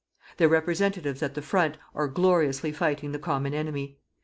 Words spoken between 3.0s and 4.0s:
the common enemy.